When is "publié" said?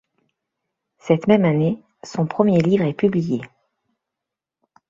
2.93-3.41